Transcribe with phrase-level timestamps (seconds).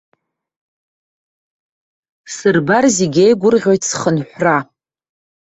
[2.35, 4.57] Сырбар, зегь еигәырӷьоит схынҳәра!